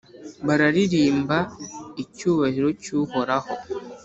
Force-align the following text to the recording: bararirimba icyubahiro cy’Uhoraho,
bararirimba 0.47 1.37
icyubahiro 2.03 2.69
cy’Uhoraho, 2.81 3.51